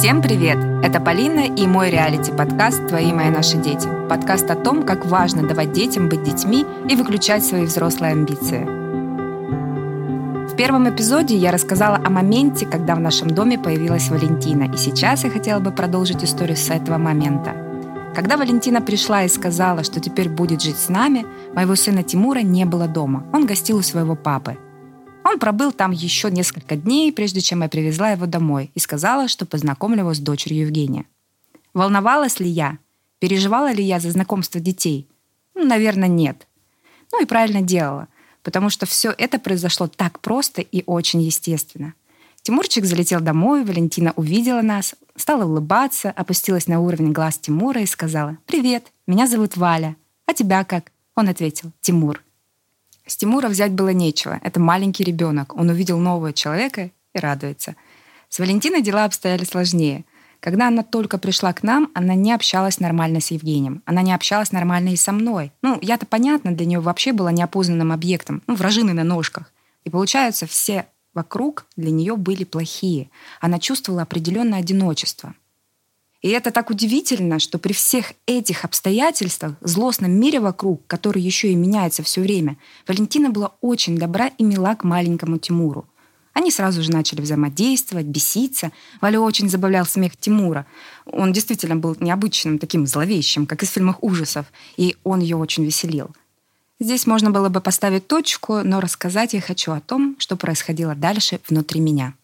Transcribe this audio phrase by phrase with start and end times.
[0.00, 0.56] Всем привет!
[0.82, 3.86] Это Полина и мой реалити-подкаст «Твои мои наши дети».
[4.08, 8.64] Подкаст о том, как важно давать детям быть детьми и выключать свои взрослые амбиции.
[10.46, 15.24] В первом эпизоде я рассказала о моменте, когда в нашем доме появилась Валентина, и сейчас
[15.24, 17.52] я хотела бы продолжить историю с этого момента.
[18.14, 22.64] Когда Валентина пришла и сказала, что теперь будет жить с нами, моего сына Тимура не
[22.64, 23.26] было дома.
[23.34, 24.56] Он гостил у своего папы–
[25.30, 29.46] он пробыл там еще несколько дней, прежде чем я привезла его домой и сказала, что
[29.46, 31.04] познакомлю его с дочерью Евгения.
[31.72, 32.78] Волновалась ли я?
[33.20, 35.06] Переживала ли я за знакомство детей?
[35.54, 36.46] Ну, наверное, нет.
[37.12, 38.08] Ну и правильно делала,
[38.42, 41.94] потому что все это произошло так просто и очень естественно.
[42.42, 48.38] Тимурчик залетел домой, Валентина увидела нас, стала улыбаться, опустилась на уровень глаз Тимура и сказала
[48.46, 49.96] «Привет, меня зовут Валя.
[50.26, 52.22] А тебя как?» Он ответил «Тимур».
[53.10, 54.38] С Тимура взять было нечего.
[54.40, 55.56] Это маленький ребенок.
[55.56, 57.74] Он увидел нового человека и радуется.
[58.28, 60.04] С Валентиной дела обстояли сложнее.
[60.38, 63.82] Когда она только пришла к нам, она не общалась нормально с Евгением.
[63.84, 65.50] Она не общалась нормально и со мной.
[65.60, 68.44] Ну, я-то понятно, для нее вообще была неопознанным объектом.
[68.46, 69.52] Ну, вражины на ножках.
[69.82, 73.10] И получается, все вокруг для нее были плохие.
[73.40, 75.34] Она чувствовала определенное одиночество.
[76.22, 81.54] И это так удивительно, что при всех этих обстоятельствах, злостном мире вокруг, который еще и
[81.54, 85.86] меняется все время, Валентина была очень добра и мила к маленькому Тимуру.
[86.32, 88.70] Они сразу же начали взаимодействовать, беситься.
[89.00, 90.66] Валя очень забавлял смех Тимура.
[91.06, 96.10] Он действительно был необычным, таким зловещим, как из фильмов ужасов, и он ее очень веселил.
[96.78, 101.40] Здесь можно было бы поставить точку, но рассказать я хочу о том, что происходило дальше
[101.48, 102.14] внутри меня.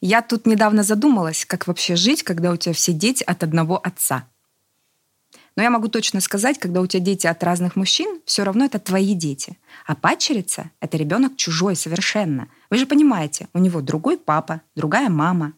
[0.00, 4.28] Я тут недавно задумалась, как вообще жить, когда у тебя все дети от одного отца.
[5.56, 8.78] Но я могу точно сказать, когда у тебя дети от разных мужчин, все равно это
[8.78, 9.58] твои дети.
[9.86, 12.48] А падчерица— это ребенок чужой совершенно.
[12.70, 15.54] Вы же понимаете, у него другой папа, другая мама.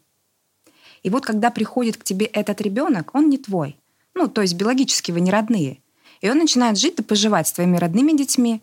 [1.02, 3.76] И вот когда приходит к тебе этот ребенок, он не твой.
[4.14, 5.82] Ну, то есть биологически вы не родные.
[6.22, 8.62] И он начинает жить и поживать с твоими родными детьми,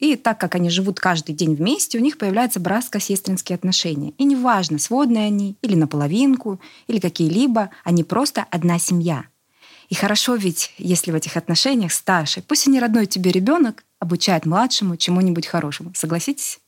[0.00, 4.14] и так как они живут каждый день вместе, у них появляются братско-сестринские отношения.
[4.16, 9.26] И неважно, сводные они или наполовинку, или какие-либо, они просто одна семья.
[9.90, 14.46] И хорошо ведь, если в этих отношениях старший, пусть и не родной тебе ребенок, обучает
[14.46, 15.92] младшему чему-нибудь хорошему.
[15.94, 16.60] Согласитесь?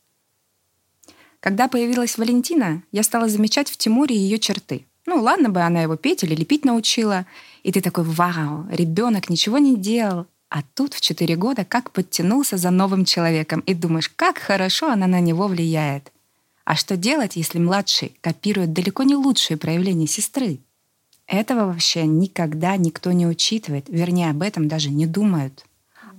[1.39, 4.85] Когда появилась Валентина, я стала замечать в Тимуре ее черты.
[5.05, 7.25] Ну, ладно бы она его петь или лепить научила.
[7.63, 12.57] И ты такой, вау, ребенок ничего не делал, а тут в 4 года как подтянулся
[12.57, 16.11] за новым человеком и думаешь, как хорошо она на него влияет.
[16.63, 20.59] А что делать, если младший копирует далеко не лучшие проявления сестры?
[21.25, 25.65] Этого вообще никогда никто не учитывает, вернее, об этом даже не думают.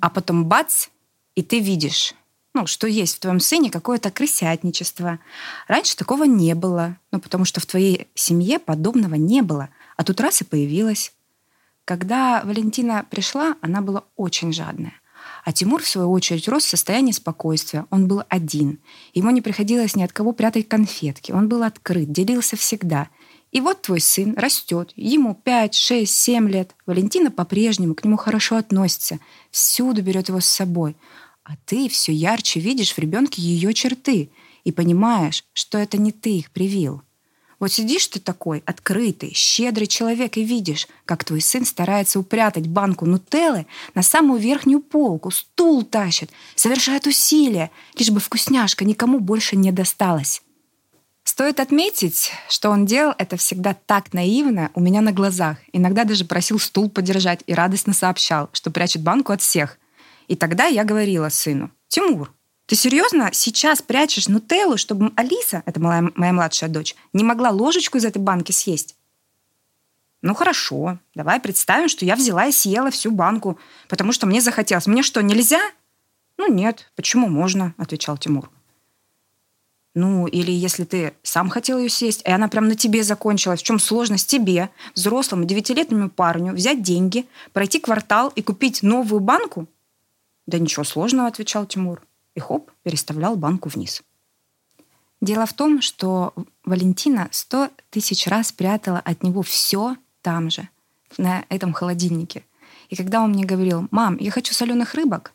[0.00, 0.88] А потом бац,
[1.36, 2.16] и ты видишь,
[2.54, 5.20] ну, что есть в твоем сыне какое-то крысятничество.
[5.68, 9.68] Раньше такого не было, ну, потому что в твоей семье подобного не было.
[9.96, 11.12] А тут раз и появилось.
[11.84, 14.94] Когда Валентина пришла, она была очень жадная.
[15.44, 17.86] А Тимур, в свою очередь, рос в состоянии спокойствия.
[17.90, 18.78] Он был один.
[19.12, 21.32] Ему не приходилось ни от кого прятать конфетки.
[21.32, 23.08] Он был открыт, делился всегда.
[23.52, 24.92] И вот твой сын растет.
[24.96, 26.74] Ему 5, 6, 7 лет.
[26.86, 29.18] Валентина по-прежнему к нему хорошо относится.
[29.50, 30.96] Всюду берет его с собой.
[31.44, 34.30] А ты все ярче видишь в ребенке ее черты
[34.64, 37.02] и понимаешь, что это не ты их привил.
[37.64, 43.06] Вот сидишь ты такой, открытый, щедрый человек, и видишь, как твой сын старается упрятать банку
[43.06, 49.72] нутеллы на самую верхнюю полку, стул тащит, совершает усилия, лишь бы вкусняшка никому больше не
[49.72, 50.42] досталась.
[51.22, 55.56] Стоит отметить, что он делал это всегда так наивно у меня на глазах.
[55.72, 59.78] Иногда даже просил стул подержать и радостно сообщал, что прячет банку от всех.
[60.28, 62.30] И тогда я говорила сыну, «Тимур,
[62.66, 67.98] ты серьезно сейчас прячешь нутеллу, чтобы Алиса, это моя, моя младшая дочь, не могла ложечку
[67.98, 68.96] из этой банки съесть?
[70.22, 73.58] Ну хорошо, давай представим, что я взяла и съела всю банку,
[73.88, 74.86] потому что мне захотелось.
[74.86, 75.60] Мне что, нельзя?
[76.38, 78.50] Ну нет, почему можно, отвечал Тимур.
[79.92, 83.64] Ну, или если ты сам хотел ее съесть, и она прям на тебе закончилась, в
[83.64, 89.68] чем сложность тебе, взрослому девятилетнему парню, взять деньги, пройти квартал и купить новую банку?
[90.46, 92.00] Да ничего сложного, отвечал Тимур
[92.34, 94.02] и хоп, переставлял банку вниз.
[95.20, 96.34] Дело в том, что
[96.64, 100.68] Валентина сто тысяч раз прятала от него все там же,
[101.16, 102.44] на этом холодильнике.
[102.90, 105.32] И когда он мне говорил, «Мам, я хочу соленых рыбок»,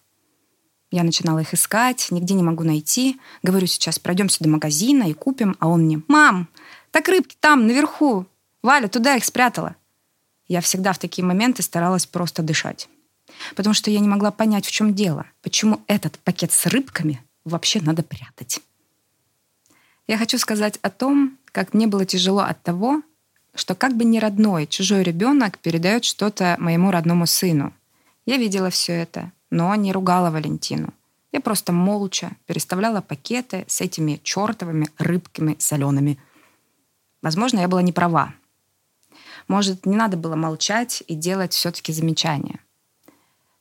[0.92, 3.20] я начинала их искать, нигде не могу найти.
[3.44, 5.56] Говорю, сейчас пройдемся до магазина и купим.
[5.60, 6.48] А он мне, «Мам,
[6.90, 8.26] так рыбки там, наверху.
[8.64, 9.76] Валя туда их спрятала».
[10.48, 12.90] Я всегда в такие моменты старалась просто дышать
[13.56, 17.82] потому что я не могла понять, в чем дело, почему этот пакет с рыбками вообще
[17.82, 18.62] надо прятать.
[20.08, 23.02] Я хочу сказать о том, как мне было тяжело от того,
[23.56, 27.74] что как бы не родной, чужой ребенок передает что-то моему родному сыну.
[28.26, 30.94] Я видела все это, но не ругала Валентину.
[31.32, 36.18] Я просто молча переставляла пакеты с этими чертовыми рыбками солеными.
[37.22, 38.34] Возможно, я была не права.
[39.48, 42.60] Может, не надо было молчать и делать все-таки замечания.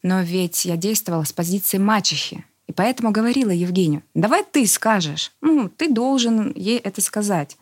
[0.03, 5.69] Но ведь я действовала с позиции мачехи, и поэтому говорила Евгению, давай ты скажешь, ну,
[5.69, 7.57] ты должен ей это сказать,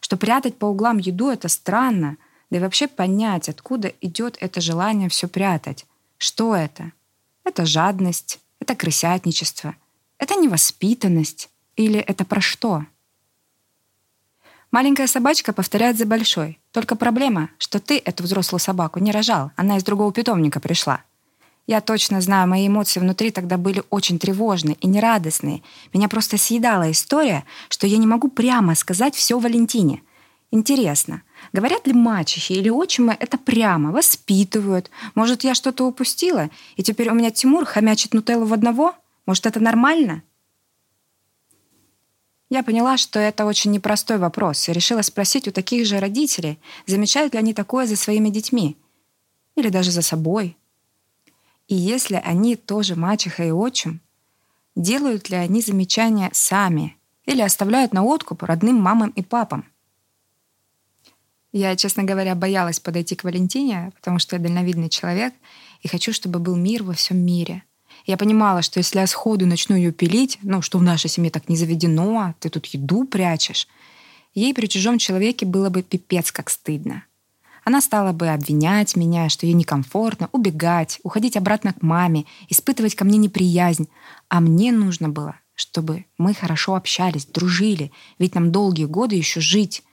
[0.00, 2.16] что прятать по углам еду— это странно,
[2.50, 5.86] да и вообще понять, откуда идет это желание все прятать.
[6.18, 6.92] Что это?
[7.44, 9.74] Это жадность, это крысятничество,
[10.18, 12.86] это невоспитанность или это про что?
[14.70, 16.58] Маленькая собачка повторяет за большой.
[16.70, 21.02] Только проблема, что ты эту взрослую собаку не рожал, она из другого питомника пришла.
[21.66, 25.62] Я точно знаю, мои эмоции внутри тогда были очень тревожные и нерадостные.
[25.92, 30.02] Меня просто съедала история, что я не могу прямо сказать все Валентине.
[30.50, 31.22] Интересно,
[31.52, 34.90] говорят ли мачехи или отчимы это прямо, воспитывают?
[35.14, 38.94] Может, я что-то упустила, и теперь у меня Тимур хомячит нутеллу в одного?
[39.24, 40.22] Может, это нормально?
[42.50, 47.32] Я поняла, что это очень непростой вопрос, и решила спросить у таких же родителей, замечают
[47.32, 48.76] ли они такое за своими детьми.
[49.56, 50.58] Или даже за собой.
[51.72, 54.02] И если они тоже мачеха и отчим,
[54.76, 59.64] делают ли они замечания сами или оставляют на откуп родным мамам и папам?
[61.50, 65.32] Я, честно говоря, боялась подойти к Валентине, потому что я дальновидный человек
[65.80, 67.62] и хочу, чтобы был мир во всем мире.
[68.04, 71.48] Я понимала, что если я сходу начну ее пилить, ну, что в нашей семье так
[71.48, 73.66] не заведено, ты тут еду прячешь,
[74.34, 77.04] ей при чужом человеке было бы пипец как стыдно.
[77.64, 83.04] Она стала бы обвинять меня, что ей некомфортно, убегать, уходить обратно к маме, испытывать ко
[83.04, 83.88] мне неприязнь.
[84.28, 89.84] А мне нужно было, чтобы мы хорошо общались, дружили, ведь нам долгие годы еще жить.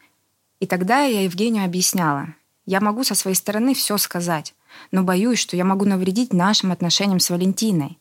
[0.60, 2.34] И тогда я Евгению объясняла.
[2.66, 4.54] Я могу со своей стороны все сказать,
[4.92, 8.00] но боюсь, что я могу навредить нашим отношениям с Валентиной.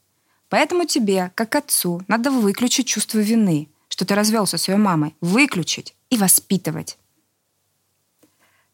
[0.48, 5.14] Поэтому тебе, как отцу, надо выключить чувство вины, что ты развелся со своей мамой.
[5.20, 6.98] Выключить и воспитывать.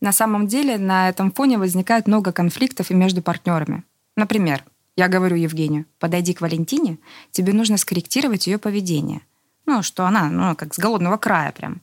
[0.04, 3.84] На самом деле на этом фоне возникает много конфликтов и между партнерами.
[4.16, 4.62] Например,
[4.96, 6.98] я говорю Евгению, подойди к Валентине,
[7.30, 9.22] тебе нужно скорректировать ее поведение.
[9.64, 11.80] Ну, что она, ну, как с голодного края прям.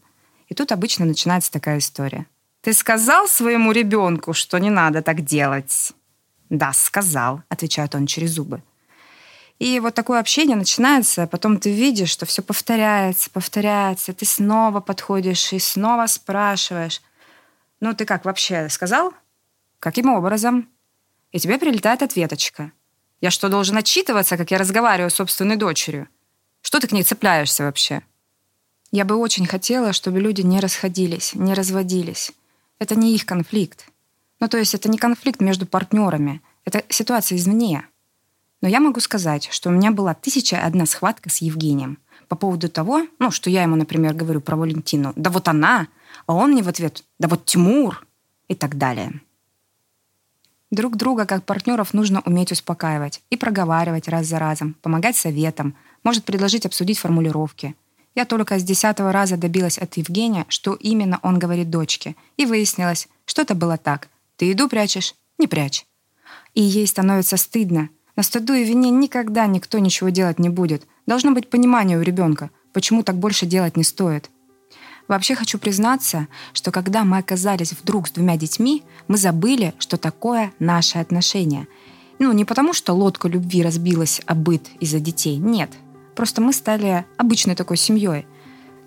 [0.49, 2.27] И тут обычно начинается такая история.
[2.61, 5.91] Ты сказал своему ребенку, что не надо так делать?
[6.51, 8.61] Да, сказал, отвечает он через зубы.
[9.57, 15.53] И вот такое общение начинается, потом ты видишь, что все повторяется, повторяется, ты снова подходишь
[15.53, 17.01] и снова спрашиваешь.
[17.81, 19.13] Ну, ты как вообще сказал?
[19.79, 20.69] Каким образом?
[21.31, 22.71] И тебе прилетает ответочка.
[23.21, 26.07] Я что, должен отчитываться, как я разговариваю с собственной дочерью?
[26.61, 28.03] Что ты к ней цепляешься вообще?
[28.91, 32.31] Я бы очень хотела, чтобы люди не расходились, не разводились.
[32.77, 33.87] Это не их конфликт.
[34.39, 36.41] Ну, то есть это не конфликт между партнерами.
[36.65, 37.85] Это ситуация извне.
[38.61, 41.97] Но я могу сказать, что у меня была тысяча одна схватка с Евгением
[42.27, 45.13] по поводу того, ну, что я ему, например, говорю про Валентину.
[45.15, 45.87] Да вот она,
[46.27, 48.05] а он мне в ответ «Да вот Тимур!»
[48.47, 49.21] и так далее.
[50.71, 56.23] Друг друга как партнеров нужно уметь успокаивать и проговаривать раз за разом, помогать советам, может
[56.23, 57.75] предложить обсудить формулировки.
[58.15, 63.09] Я только с десятого раза добилась от Евгения, что именно он говорит дочке, и выяснилось,
[63.25, 64.09] что это было так.
[64.37, 65.15] Ты еду прячешь?
[65.37, 65.85] Не прячь.
[66.53, 67.89] И ей становится стыдно.
[68.15, 70.85] На стыду и вине никогда никто ничего делать не будет.
[71.05, 74.29] Должно быть понимание у ребенка, почему так больше делать не стоит.
[75.11, 80.53] Вообще хочу признаться, что когда мы оказались вдруг с двумя детьми, мы забыли, что такое
[80.57, 81.67] наши отношения.
[82.19, 85.69] Ну, не потому, что лодка любви разбилась о быт из-за детей, нет.
[86.15, 88.25] Просто мы стали обычной такой семьей.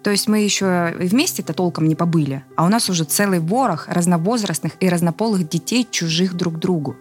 [0.02, 4.72] То есть мы еще вместе-то толком не побыли, а у нас уже целый ворох разновозрастных
[4.80, 6.96] и разнополых детей чужих друг другу.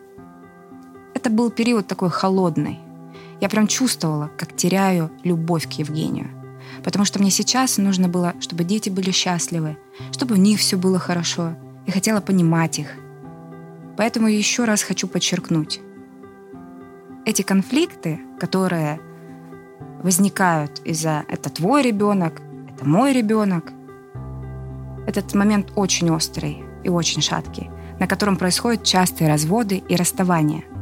[1.13, 2.77] Это был период такой холодный.
[3.39, 6.29] Я прям чувствовала, как теряю любовь к Евгению–
[6.83, 9.77] потому что мне сейчас нужно было, чтобы дети были счастливы,
[10.11, 12.87] чтобы у них все было хорошо, и хотела понимать их.
[13.97, 15.81] Поэтому еще раз хочу подчеркнуть.
[17.25, 18.99] Эти конфликты, которые
[20.01, 23.71] возникают из-за «это твой ребенок», «это мой ребенок»,
[25.07, 30.63] этот момент очень острый и очень шаткий, на котором происходят частые разводы и расставания–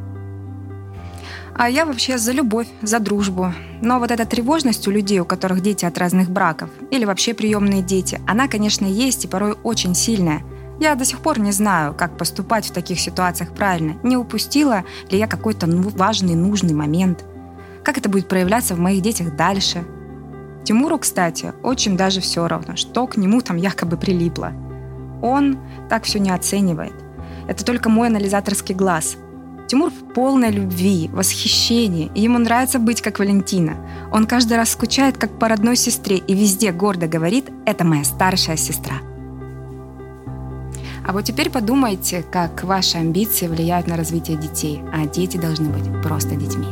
[1.55, 3.53] а я вообще за любовь, за дружбу.
[3.81, 7.81] Но вот эта тревожность у людей, у которых дети от разных браков, или вообще приемные
[7.81, 10.43] дети, она, конечно, есть и порой очень сильная.
[10.79, 13.97] Я до сих пор не знаю, как поступать в таких ситуациях правильно.
[14.03, 17.23] Не упустила ли я какой-то ну, важный, нужный момент?
[17.83, 19.83] Как это будет проявляться в моих детях дальше?
[20.63, 24.53] Тимуру, кстати, очень даже все равно, что к нему там якобы прилипло.
[25.21, 26.93] он так все не оценивает.
[27.47, 29.17] Это только мой анализаторский глаз.
[29.71, 33.77] Тимур в полной любви, восхищении, и ему нравится быть как Валентина.
[34.11, 38.57] Он каждый раз скучает, как по родной сестре, и везде гордо говорит «это моя старшая
[38.57, 38.95] сестра».
[41.07, 46.03] А вот теперь подумайте, как ваши амбиции влияют на развитие детей, а дети должны быть
[46.03, 46.67] просто детьми.